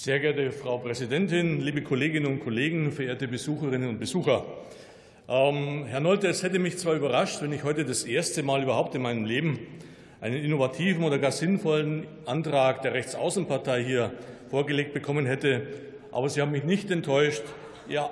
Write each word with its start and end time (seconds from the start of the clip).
Sehr 0.00 0.20
geehrte 0.20 0.52
Frau 0.52 0.78
Präsidentin, 0.78 1.60
liebe 1.60 1.82
Kolleginnen 1.82 2.26
und 2.26 2.38
Kollegen, 2.38 2.92
verehrte 2.92 3.26
Besucherinnen 3.26 3.88
und 3.88 3.98
Besucher! 3.98 4.46
Ähm, 5.28 5.86
Herr 5.86 5.98
Nolte, 5.98 6.28
es 6.28 6.44
hätte 6.44 6.60
mich 6.60 6.78
zwar 6.78 6.94
überrascht, 6.94 7.42
wenn 7.42 7.52
ich 7.52 7.64
heute 7.64 7.84
das 7.84 8.04
erste 8.04 8.44
Mal 8.44 8.62
überhaupt 8.62 8.94
in 8.94 9.02
meinem 9.02 9.24
Leben 9.24 9.58
einen 10.20 10.36
innovativen 10.36 11.02
oder 11.02 11.18
gar 11.18 11.32
sinnvollen 11.32 12.06
Antrag 12.26 12.82
der 12.82 12.94
Rechtsaußenpartei 12.94 13.82
hier 13.82 14.12
vorgelegt 14.48 14.94
bekommen 14.94 15.26
hätte, 15.26 15.66
aber 16.12 16.28
Sie 16.28 16.40
haben 16.40 16.52
mich 16.52 16.62
nicht 16.62 16.92
enttäuscht. 16.92 17.42
Ja, 17.88 18.08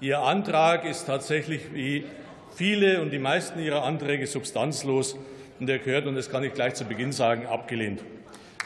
Ihr 0.00 0.20
Antrag 0.20 0.86
ist 0.86 1.04
tatsächlich 1.04 1.74
wie 1.74 2.06
viele 2.54 3.02
und 3.02 3.10
die 3.10 3.18
meisten 3.18 3.58
Ihrer 3.60 3.84
Anträge 3.84 4.26
substanzlos 4.26 5.18
und 5.60 5.68
er 5.68 5.80
gehört, 5.80 6.06
und 6.06 6.14
das 6.14 6.30
kann 6.30 6.42
ich 6.44 6.54
gleich 6.54 6.72
zu 6.72 6.86
Beginn 6.86 7.12
sagen, 7.12 7.44
abgelehnt. 7.44 8.02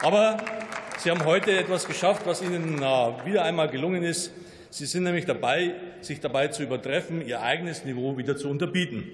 Aber 0.02 0.36
Sie 1.02 1.10
haben 1.10 1.24
heute 1.24 1.56
etwas 1.56 1.86
geschafft, 1.86 2.27
was 2.27 2.42
Ihnen 2.42 2.78
wieder 3.24 3.42
einmal 3.42 3.70
gelungen 3.70 4.02
ist. 4.02 4.32
Sie 4.68 4.84
sind 4.84 5.04
nämlich 5.04 5.24
dabei, 5.24 5.72
sich 6.02 6.20
dabei 6.20 6.48
zu 6.48 6.62
übertreffen, 6.62 7.27
Ihr 7.27 7.41
eigenes 7.41 7.86
Niveau 7.86 8.18
wieder 8.18 8.36
zu 8.36 8.50
unterbieten. 8.50 9.10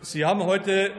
Sie 0.00 0.24
haben 0.24 0.44
heute 0.44 0.90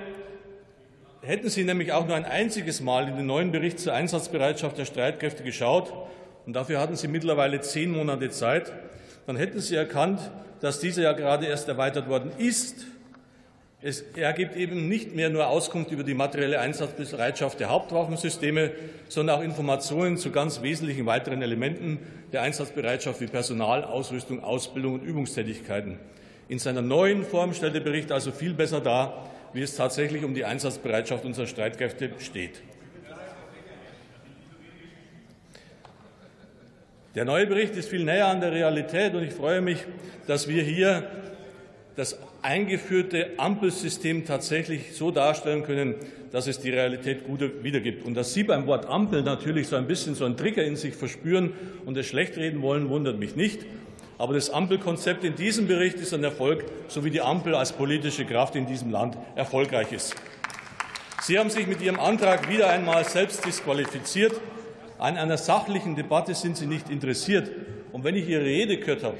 Hätten 1.23 1.49
Sie 1.49 1.63
nämlich 1.63 1.93
auch 1.93 2.05
nur 2.05 2.15
ein 2.15 2.25
einziges 2.25 2.81
Mal 2.81 3.07
in 3.07 3.17
den 3.17 3.25
neuen 3.25 3.51
Bericht 3.51 3.79
zur 3.79 3.93
Einsatzbereitschaft 3.93 4.77
der 4.77 4.85
Streitkräfte 4.85 5.41
geschaut, 5.41 5.91
und 6.45 6.53
dafür 6.53 6.79
hatten 6.79 6.95
Sie 6.95 7.07
mittlerweile 7.07 7.61
zehn 7.61 7.89
Monate 7.89 8.29
Zeit, 8.29 8.71
dann 9.25 9.35
hätten 9.35 9.59
Sie 9.59 9.75
erkannt, 9.75 10.19
dass 10.61 10.79
dieser 10.79 11.01
ja 11.01 11.13
gerade 11.13 11.47
erst 11.47 11.67
erweitert 11.67 12.07
worden 12.07 12.31
ist. 12.37 12.85
Es 13.87 14.01
ergibt 14.15 14.55
eben 14.55 14.89
nicht 14.89 15.13
mehr 15.13 15.29
nur 15.29 15.45
Auskunft 15.45 15.91
über 15.91 16.03
die 16.03 16.15
materielle 16.15 16.59
Einsatzbereitschaft 16.59 17.59
der 17.59 17.69
Hauptwaffensysteme, 17.69 18.71
sondern 19.09 19.37
auch 19.37 19.43
Informationen 19.43 20.17
zu 20.17 20.31
ganz 20.31 20.63
wesentlichen 20.63 21.05
weiteren 21.05 21.43
Elementen 21.43 21.99
der 22.33 22.41
Einsatzbereitschaft 22.41 23.21
wie 23.21 23.27
Personal, 23.27 23.83
Ausrüstung, 23.83 24.43
Ausbildung 24.43 24.95
und 24.95 25.03
Übungstätigkeiten. 25.03 25.99
In 26.49 26.57
seiner 26.57 26.81
neuen 26.81 27.23
Form 27.23 27.53
stellt 27.53 27.75
der 27.75 27.81
Bericht 27.81 28.11
also 28.11 28.31
viel 28.31 28.55
besser 28.55 28.81
dar, 28.81 29.29
wie 29.53 29.61
es 29.61 29.75
tatsächlich 29.75 30.23
um 30.23 30.33
die 30.33 30.45
Einsatzbereitschaft 30.45 31.23
unserer 31.23 31.45
Streitkräfte 31.45 32.09
steht. 32.17 32.63
Der 37.13 37.25
neue 37.25 37.45
Bericht 37.45 37.75
ist 37.75 37.89
viel 37.89 38.03
näher 38.03 38.29
an 38.29 38.41
der 38.41 38.51
Realität, 38.51 39.13
und 39.13 39.23
ich 39.23 39.33
freue 39.33 39.61
mich, 39.61 39.85
dass 40.25 40.47
wir 40.47 40.63
hier 40.63 41.07
das 41.95 42.19
eingeführte 42.41 43.31
Ampelsystem 43.37 44.25
tatsächlich 44.25 44.95
so 44.95 45.11
darstellen 45.11 45.63
können, 45.63 45.95
dass 46.31 46.47
es 46.47 46.59
die 46.59 46.69
Realität 46.69 47.25
gut 47.25 47.63
wiedergibt. 47.63 48.05
Und 48.05 48.15
dass 48.15 48.33
Sie 48.33 48.43
beim 48.43 48.67
Wort 48.67 48.85
Ampel 48.87 49.23
natürlich 49.23 49.67
so 49.67 49.77
ein 49.77 49.87
bisschen 49.87 50.15
so 50.15 50.25
einen 50.25 50.35
Trigger 50.35 50.63
in 50.63 50.75
sich 50.75 50.95
verspüren 50.95 51.53
und 51.85 51.97
es 51.97 52.05
schlecht 52.05 52.35
reden 52.37 52.61
wollen, 52.61 52.89
wundert 52.89 53.17
mich 53.17 53.35
nicht. 53.35 53.65
Aber 54.17 54.33
das 54.33 54.49
Ampelkonzept 54.49 55.23
in 55.23 55.35
diesem 55.35 55.67
Bericht 55.67 55.97
ist 55.97 56.13
ein 56.13 56.23
Erfolg, 56.23 56.65
so 56.87 57.03
wie 57.03 57.09
die 57.09 57.21
Ampel 57.21 57.55
als 57.55 57.73
politische 57.73 58.25
Kraft 58.25 58.55
in 58.55 58.65
diesem 58.65 58.91
Land 58.91 59.17
erfolgreich 59.35 59.91
ist. 59.91 60.15
Sie 61.21 61.39
haben 61.39 61.49
sich 61.49 61.67
mit 61.67 61.81
Ihrem 61.81 61.99
Antrag 61.99 62.49
wieder 62.49 62.69
einmal 62.69 63.03
selbst 63.03 63.45
disqualifiziert. 63.45 64.39
An 64.99 65.17
einer 65.17 65.37
sachlichen 65.37 65.95
Debatte 65.95 66.33
sind 66.33 66.55
Sie 66.55 66.67
nicht 66.67 66.89
interessiert. 66.89 67.51
Und 67.91 68.03
wenn 68.03 68.15
ich 68.15 68.27
Ihre 68.27 68.43
Rede 68.43 68.77
gehört 68.77 69.03
habe, 69.03 69.17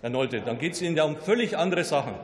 Herr 0.00 0.10
Nolte, 0.10 0.40
dann 0.40 0.58
geht 0.58 0.72
es 0.72 0.82
Ihnen 0.82 0.96
ja 0.96 1.04
um 1.04 1.16
völlig 1.16 1.58
andere 1.58 1.84
Sachen. 1.84 2.14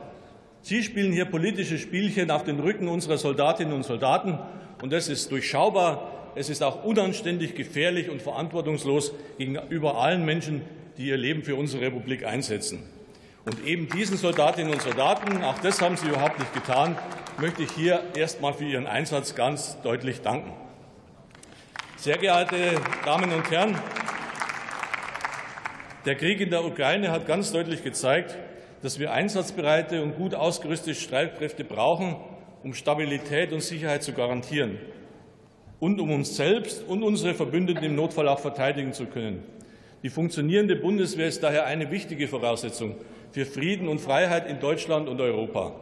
Sie 0.61 0.83
spielen 0.83 1.11
hier 1.11 1.25
politische 1.25 1.77
Spielchen 1.77 2.31
auf 2.31 2.43
den 2.43 2.59
Rücken 2.59 2.87
unserer 2.87 3.17
Soldatinnen 3.17 3.73
und 3.73 3.83
Soldaten, 3.83 4.39
und 4.81 4.93
das 4.93 5.07
ist 5.09 5.31
durchschaubar. 5.31 6.11
Es 6.35 6.49
ist 6.49 6.61
auch 6.61 6.83
unanständig, 6.83 7.55
gefährlich 7.55 8.09
und 8.09 8.21
verantwortungslos 8.21 9.13
gegenüber 9.37 9.97
allen 9.97 10.23
Menschen, 10.23 10.61
die 10.97 11.07
ihr 11.07 11.17
Leben 11.17 11.43
für 11.43 11.55
unsere 11.55 11.83
Republik 11.85 12.25
einsetzen. 12.25 12.83
Und 13.45 13.65
eben 13.65 13.87
diesen 13.89 14.17
Soldatinnen 14.17 14.73
und 14.73 14.81
Soldaten, 14.81 15.43
auch 15.43 15.57
das 15.59 15.81
haben 15.81 15.97
Sie 15.97 16.07
überhaupt 16.07 16.37
nicht 16.37 16.53
getan, 16.53 16.97
möchte 17.39 17.63
ich 17.63 17.71
hier 17.71 18.03
erst 18.15 18.37
einmal 18.37 18.53
für 18.53 18.65
Ihren 18.65 18.87
Einsatz 18.87 19.35
ganz 19.35 19.81
deutlich 19.81 20.21
danken. 20.21 20.51
Sehr 21.95 22.17
geehrte 22.17 22.55
Damen 23.05 23.31
und 23.31 23.49
Herren, 23.49 23.75
der 26.07 26.15
Krieg 26.15 26.39
in 26.39 26.49
der 26.49 26.63
Ukraine 26.63 27.11
hat 27.11 27.27
ganz 27.27 27.51
deutlich 27.51 27.83
gezeigt, 27.83 28.33
dass 28.81 28.97
wir 28.97 29.11
einsatzbereite 29.11 30.01
und 30.01 30.15
gut 30.15 30.33
ausgerüstete 30.33 30.95
Streitkräfte 30.95 31.65
brauchen, 31.65 32.15
um 32.63 32.73
Stabilität 32.73 33.51
und 33.51 33.61
Sicherheit 33.61 34.03
zu 34.03 34.13
garantieren 34.13 34.77
und 35.81 35.99
um 35.99 36.11
uns 36.11 36.37
selbst 36.37 36.81
und 36.87 37.03
unsere 37.03 37.33
Verbündeten 37.33 37.83
im 37.83 37.95
Notfall 37.95 38.29
auch 38.29 38.39
verteidigen 38.39 38.93
zu 38.93 39.05
können. 39.05 39.43
Die 40.01 40.09
funktionierende 40.09 40.77
Bundeswehr 40.77 41.27
ist 41.27 41.43
daher 41.43 41.65
eine 41.65 41.91
wichtige 41.91 42.29
Voraussetzung 42.29 42.95
für 43.33 43.45
Frieden 43.45 43.89
und 43.89 43.99
Freiheit 43.99 44.49
in 44.49 44.61
Deutschland 44.61 45.09
und 45.09 45.19
Europa. 45.19 45.73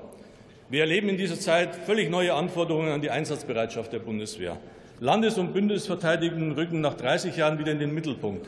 Wir 0.69 0.81
erleben 0.81 1.09
in 1.09 1.18
dieser 1.18 1.40
Zeit 1.40 1.75
völlig 1.75 2.09
neue 2.09 2.34
Anforderungen 2.34 2.92
an 2.92 3.02
die 3.02 3.12
Einsatzbereitschaft 3.12 3.94
der 3.94 4.00
Bundeswehr. 4.00 4.57
Landes- 5.00 5.38
und 5.38 5.53
Bündnisverteidigung 5.53 6.53
rücken 6.53 6.81
nach 6.81 6.96
30 6.96 7.38
Jahren 7.38 7.59
wieder 7.59 7.72
in 7.72 7.80
den 7.80 7.94
Mittelpunkt. 7.94 8.47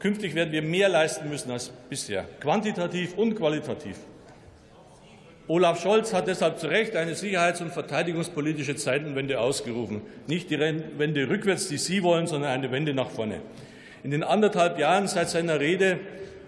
Künftig 0.00 0.34
werden 0.34 0.50
wir 0.50 0.62
mehr 0.62 0.88
leisten 0.88 1.28
müssen 1.28 1.50
als 1.50 1.68
bisher, 1.68 2.24
quantitativ 2.40 3.16
und 3.16 3.36
qualitativ. 3.36 3.98
Olaf 5.46 5.82
Scholz 5.82 6.14
hat 6.14 6.26
deshalb 6.26 6.58
zu 6.58 6.68
Recht 6.68 6.96
eine 6.96 7.14
sicherheits- 7.14 7.60
und 7.60 7.70
verteidigungspolitische 7.72 8.76
Zeitenwende 8.76 9.38
ausgerufen. 9.38 10.00
Nicht 10.26 10.48
die 10.48 10.58
Wende 10.58 11.28
rückwärts, 11.28 11.68
die 11.68 11.76
Sie 11.76 12.02
wollen, 12.02 12.26
sondern 12.26 12.50
eine 12.50 12.70
Wende 12.70 12.94
nach 12.94 13.10
vorne. 13.10 13.40
In 14.02 14.10
den 14.10 14.22
anderthalb 14.22 14.78
Jahren 14.78 15.06
seit 15.06 15.28
seiner 15.28 15.60
Rede 15.60 15.98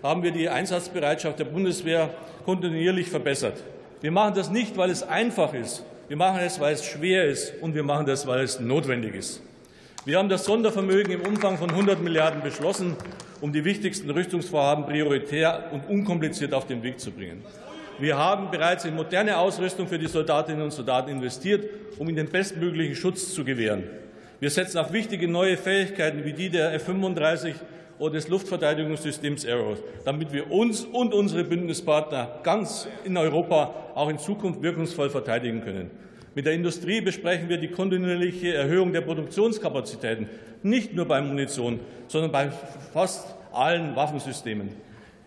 haben 0.03 0.23
wir 0.23 0.31
die 0.31 0.49
Einsatzbereitschaft 0.49 1.39
der 1.39 1.45
Bundeswehr 1.45 2.11
kontinuierlich 2.45 3.11
verbessert. 3.11 3.63
Wir 4.01 4.13
machen 4.13 4.35
das 4.35 4.51
nicht, 4.51 4.77
weil 4.77 4.91
es 4.91 5.03
einfach 5.03 5.53
ist, 5.53 5.85
wir 6.09 6.17
machen 6.17 6.41
es, 6.41 6.59
weil 6.59 6.75
es 6.75 6.85
schwer 6.85 7.25
ist, 7.27 7.55
und 7.61 7.75
wir 7.75 7.83
machen 7.83 8.07
das, 8.07 8.27
weil 8.27 8.41
es 8.41 8.61
notwendig 8.61 9.15
ist. 9.15 9.43
Wir 10.05 10.19
haben 10.19 10.29
das 10.29 10.47
Sondervermögen 10.47 11.13
im 11.13 11.21
Umfang 11.21 11.59
von 11.59 11.71
100 11.71 12.03
Milliarden 12.03 12.43
beschlossen, 12.43 12.97
um 13.41 13.53
die 13.53 13.65
wichtigsten 13.65 14.11
Rüstungsvorhaben 14.11 14.85
prioritär 14.85 15.71
und 15.71 15.89
unkompliziert 15.89 16.55
auf 16.55 16.67
den 16.67 16.83
Weg 16.83 16.99
zu 16.99 17.13
bringen. 17.13 17.45
Wir 18.01 18.19
haben 18.19 18.51
bereits 18.51 18.85
in 18.85 18.97
moderne 18.97 19.39
Ausrüstung 19.39 19.87
für 19.87 20.01
die 20.01 20.09
Soldatinnen 20.09 20.61
und 20.61 20.73
Soldaten 20.73 21.09
investiert, 21.09 21.65
um 21.99 22.09
ihnen 22.09 22.17
den 22.17 22.31
bestmöglichen 22.31 22.97
Schutz 22.97 23.33
zu 23.33 23.45
gewähren. 23.45 23.85
Wir 24.41 24.51
setzen 24.51 24.79
auf 24.79 24.93
wichtige 24.93 25.29
neue 25.29 25.57
Fähigkeiten 25.57 26.25
wie 26.25 26.33
die 26.33 26.51
der 26.51 26.75
F-35 26.75 27.55
oder 28.01 28.15
des 28.15 28.27
Luftverteidigungssystems 28.27 29.47
Aero, 29.47 29.77
damit 30.05 30.33
wir 30.33 30.51
uns 30.51 30.85
und 30.85 31.15
unsere 31.15 31.45
Bündnispartner 31.45 32.41
ganz 32.43 32.89
in 33.05 33.17
Europa 33.17 33.73
auch 33.95 34.09
in 34.09 34.19
Zukunft 34.19 34.63
wirkungsvoll 34.63 35.11
verteidigen 35.11 35.63
können. 35.63 35.93
Mit 36.35 36.47
der 36.47 36.55
Industrie 36.55 37.01
besprechen 37.03 37.49
wir 37.51 37.59
die 37.59 37.69
kontinuierliche 37.69 38.55
Erhöhung 38.55 38.93
der 38.93 39.03
Produktionskapazitäten, 39.03 40.29
nicht 40.63 40.95
nur 40.95 41.07
bei 41.07 41.21
Munition, 41.21 41.81
sondern 42.09 42.33
bei 42.33 42.51
fast 42.93 43.35
allen 43.53 43.95
Waffensystemen. 43.97 44.71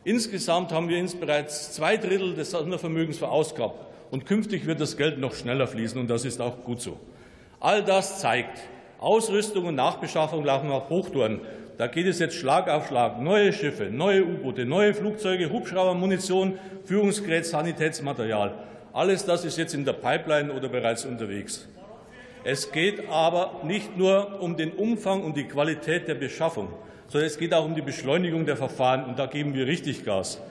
Insgesamt 0.04 0.72
haben 0.72 0.90
wir 0.90 1.06
bereits 1.20 1.74
zwei 1.74 1.98
Drittel 1.98 2.34
des 2.34 2.52
Sondervermögens 2.52 3.20
verausgabt, 3.20 3.86
und 4.12 4.26
künftig 4.26 4.66
wird 4.66 4.80
das 4.80 4.98
Geld 4.98 5.20
noch 5.20 5.34
schneller 5.34 5.68
fließen, 5.68 6.00
und 6.00 6.10
das 6.10 6.26
ist 6.26 6.42
auch 6.42 6.64
gut 6.64 6.82
so. 6.82 7.00
All 7.60 7.84
das 7.84 8.20
zeigt, 8.20 8.60
Ausrüstung 9.00 9.66
und 9.66 9.76
Nachbeschaffung 9.76 10.44
laufen 10.44 10.72
auf 10.72 10.90
Hochtouren. 10.90 11.42
Da 11.78 11.88
geht 11.88 12.08
es 12.08 12.20
jetzt 12.20 12.36
Schlag 12.36 12.70
auf 12.70 12.88
Schlag. 12.88 13.22
Neue 13.22 13.52
Schiffe, 13.52 13.86
neue 13.86 14.24
U-Boote, 14.24 14.66
neue 14.66 14.94
Flugzeuge, 14.94 15.52
Hubschrauber, 15.52 15.94
Munition, 15.94 16.58
Führungsgerät, 16.86 17.46
Sanitätsmaterial. 17.46 18.54
Alles 18.96 19.26
das 19.26 19.44
ist 19.44 19.58
jetzt 19.58 19.74
in 19.74 19.84
der 19.84 19.92
Pipeline 19.92 20.54
oder 20.54 20.70
bereits 20.70 21.04
unterwegs. 21.04 21.68
Es 22.46 22.72
geht 22.72 23.10
aber 23.10 23.60
nicht 23.66 23.98
nur 23.98 24.40
um 24.40 24.56
den 24.56 24.72
Umfang 24.72 25.22
und 25.22 25.36
die 25.36 25.44
Qualität 25.44 26.08
der 26.08 26.16
Beschaffung, 26.16 26.70
sondern 27.10 27.28
es 27.28 27.38
geht 27.38 27.54
auch 27.54 27.66
um 27.66 27.76
die 27.76 27.82
Beschleunigung 27.82 28.46
der 28.46 28.56
Verfahren. 28.56 29.04
Und 29.04 29.20
da 29.20 29.26
geben 29.26 29.54
wir 29.54 29.68
richtig 29.68 30.06
Gas. 30.06 30.42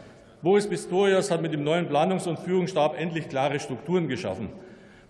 Boris 0.43 0.69
Pistorius 0.69 1.31
hat 1.31 1.41
mit 1.41 1.55
dem 1.55 1.65
neuen 1.65 1.89
Planungs- 1.89 2.29
und 2.29 2.39
Führungsstab 2.39 3.01
endlich 3.01 3.31
klare 3.31 3.59
Strukturen 3.59 4.09
geschaffen. 4.09 4.51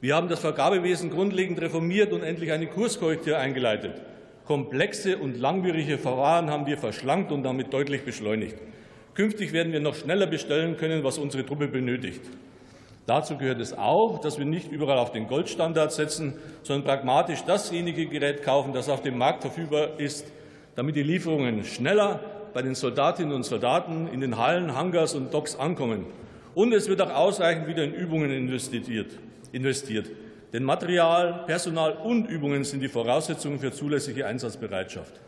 Wir 0.01 0.15
haben 0.15 0.29
das 0.29 0.39
Vergabewesen 0.39 1.11
grundlegend 1.11 1.61
reformiert 1.61 2.13
und 2.13 2.23
endlich 2.23 2.53
eine 2.53 2.69
Kurskorrektur 2.69 3.37
eingeleitet. 3.37 4.01
Komplexe 4.45 5.19
und 5.19 5.41
langwierige 5.41 5.99
Verfahren 5.99 6.51
haben 6.51 6.67
wir 6.67 6.79
verschlankt 6.79 7.33
und 7.33 7.43
damit 7.43 7.73
deutlich 7.73 8.05
beschleunigt. 8.05 8.59
Künftig 9.15 9.53
werden 9.53 9.73
wir 9.73 9.81
noch 9.81 9.97
schneller 9.97 10.29
bestellen 10.29 10.77
können, 10.77 11.03
was 11.03 11.19
unsere 11.19 11.45
Truppe 11.45 11.67
benötigt. 11.67 12.21
Dazu 13.07 13.37
gehört 13.37 13.61
es 13.61 13.77
auch, 13.77 14.21
dass 14.21 14.39
wir 14.39 14.47
nicht 14.47 14.73
überall 14.73 14.99
auf 14.99 15.13
den 15.13 15.29
Goldstandard 15.29 15.93
setzen, 15.93 16.35
sondern 16.63 16.85
pragmatisch 16.85 17.43
dasjenige 17.45 18.07
Gerät 18.07 18.43
kaufen, 18.43 18.73
das 18.73 18.89
auf 18.89 19.03
dem 19.03 19.19
Markt 19.19 19.43
verfügbar 19.43 20.01
ist, 20.01 20.33
damit 20.75 20.97
die 20.97 21.03
Lieferungen 21.03 21.65
schneller 21.65 22.21
bei 22.55 22.63
den 22.63 22.75
Soldatinnen 22.75 23.33
und 23.33 23.43
Soldaten 23.43 24.09
in 24.09 24.21
den 24.21 24.39
Hallen, 24.39 24.75
Hangars 24.75 25.15
und 25.15 25.35
Docks 25.35 25.57
ankommen. 25.57 26.07
Und 26.55 26.73
es 26.73 26.89
wird 26.89 27.03
auch 27.03 27.15
ausreichend 27.15 27.67
wieder 27.67 27.85
in 27.85 27.93
Übungen 27.93 28.31
investiert. 28.31 30.11
Denn 30.53 30.63
Material, 30.63 31.43
Personal 31.47 31.93
und 31.93 32.31
Übungen 32.31 32.65
sind 32.65 32.81
die 32.81 32.89
Voraussetzungen 32.89 33.59
für 33.59 33.73
zulässige 33.73 34.25
Einsatzbereitschaft. 34.25 35.21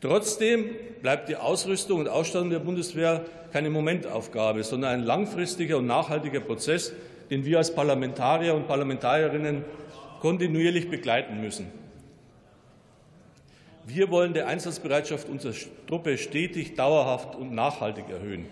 Trotzdem 0.00 0.70
bleibt 1.02 1.28
die 1.28 1.36
Ausrüstung 1.36 2.00
und 2.00 2.08
Ausstattung 2.08 2.50
der 2.50 2.58
Bundeswehr 2.58 3.24
keine 3.52 3.70
Momentaufgabe, 3.70 4.62
sondern 4.62 4.92
ein 4.92 5.04
langfristiger 5.04 5.78
und 5.78 5.86
nachhaltiger 5.86 6.40
Prozess, 6.40 6.92
den 7.30 7.44
wir 7.44 7.58
als 7.58 7.74
Parlamentarier 7.74 8.54
und 8.54 8.68
Parlamentarierinnen 8.68 9.64
kontinuierlich 10.20 10.90
begleiten 10.90 11.40
müssen. 11.40 11.66
Wir 13.86 14.10
wollen 14.10 14.34
die 14.34 14.42
Einsatzbereitschaft 14.42 15.28
unserer 15.28 15.54
Truppe 15.86 16.18
stetig, 16.18 16.74
dauerhaft 16.74 17.36
und 17.36 17.54
nachhaltig 17.54 18.10
erhöhen. 18.10 18.46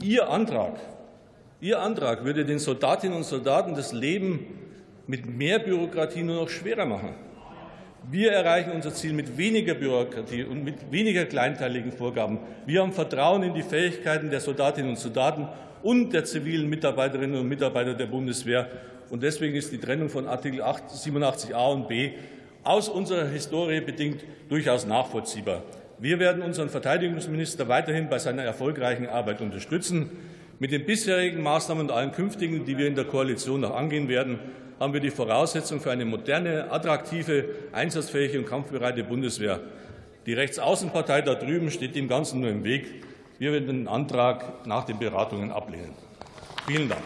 Ihr 0.00 0.28
Antrag, 0.28 0.78
Ihr 1.64 1.80
Antrag 1.80 2.24
würde 2.24 2.44
den 2.44 2.58
Soldatinnen 2.58 3.16
und 3.16 3.24
Soldaten 3.24 3.74
das 3.74 3.94
Leben 3.94 4.46
mit 5.06 5.24
mehr 5.24 5.58
Bürokratie 5.58 6.22
nur 6.22 6.36
noch 6.36 6.50
schwerer 6.50 6.84
machen. 6.84 7.14
Wir 8.10 8.32
erreichen 8.32 8.72
unser 8.72 8.92
Ziel 8.92 9.14
mit 9.14 9.38
weniger 9.38 9.74
Bürokratie 9.74 10.44
und 10.44 10.62
mit 10.62 10.92
weniger 10.92 11.24
kleinteiligen 11.24 11.90
Vorgaben. 11.90 12.38
Wir 12.66 12.82
haben 12.82 12.92
Vertrauen 12.92 13.42
in 13.42 13.54
die 13.54 13.62
Fähigkeiten 13.62 14.30
der 14.30 14.40
Soldatinnen 14.40 14.90
und 14.90 14.98
Soldaten 14.98 15.48
und 15.82 16.12
der 16.12 16.24
zivilen 16.24 16.68
Mitarbeiterinnen 16.68 17.40
und 17.40 17.48
Mitarbeiter 17.48 17.94
der 17.94 18.06
Bundeswehr. 18.06 18.68
Und 19.08 19.22
deswegen 19.22 19.54
ist 19.54 19.72
die 19.72 19.78
Trennung 19.78 20.10
von 20.10 20.28
Artikel 20.28 20.62
87a 20.62 21.72
und 21.72 21.88
b 21.88 22.12
aus 22.62 22.88
unserer 22.88 23.26
Historie 23.26 23.80
bedingt 23.80 24.24
durchaus 24.48 24.86
nachvollziehbar. 24.86 25.62
Wir 25.98 26.18
werden 26.18 26.42
unseren 26.42 26.68
Verteidigungsminister 26.68 27.68
weiterhin 27.68 28.10
bei 28.10 28.18
seiner 28.18 28.42
erfolgreichen 28.42 29.06
Arbeit 29.06 29.40
unterstützen. 29.40 30.10
Mit 30.58 30.72
den 30.72 30.84
bisherigen 30.84 31.42
Maßnahmen 31.42 31.86
und 31.86 31.90
allen 31.90 32.12
künftigen, 32.12 32.64
die 32.64 32.76
wir 32.78 32.86
in 32.86 32.94
der 32.94 33.04
Koalition 33.04 33.60
noch 33.60 33.74
angehen 33.74 34.08
werden, 34.08 34.38
haben 34.84 34.92
wir 34.92 35.00
die 35.00 35.10
Voraussetzung 35.10 35.80
für 35.80 35.90
eine 35.92 36.04
moderne, 36.04 36.70
attraktive, 36.70 37.46
einsatzfähige 37.72 38.38
und 38.38 38.44
kampfbereite 38.44 39.02
Bundeswehr. 39.02 39.60
Die 40.26 40.34
Rechtsaußenpartei 40.34 41.22
da 41.22 41.34
drüben 41.34 41.70
steht 41.70 41.94
dem 41.94 42.06
Ganzen 42.06 42.42
nur 42.42 42.50
im 42.50 42.64
Weg. 42.64 43.02
Wir 43.38 43.52
werden 43.52 43.66
den 43.66 43.88
Antrag 43.88 44.66
nach 44.66 44.84
den 44.84 44.98
Beratungen 44.98 45.52
ablehnen. 45.52 45.94
Vielen 46.66 46.90
Dank. 46.90 47.00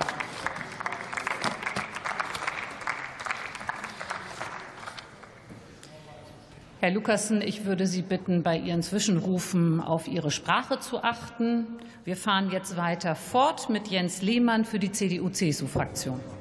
Herr 6.80 6.90
Lukassen, 6.90 7.42
ich 7.42 7.64
würde 7.64 7.86
Sie 7.86 8.02
bitten, 8.02 8.42
bei 8.42 8.58
Ihren 8.58 8.82
Zwischenrufen 8.82 9.80
auf 9.80 10.08
Ihre 10.08 10.32
Sprache 10.32 10.80
zu 10.80 11.04
achten. 11.04 11.68
Wir 12.04 12.16
fahren 12.16 12.50
jetzt 12.50 12.76
weiter 12.76 13.14
fort 13.14 13.70
mit 13.70 13.86
Jens 13.86 14.20
Lehmann 14.20 14.64
für 14.64 14.80
die 14.80 14.90
CDU-CSU-Fraktion. 14.90 16.37